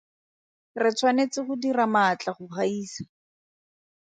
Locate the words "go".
1.47-1.53, 2.37-2.45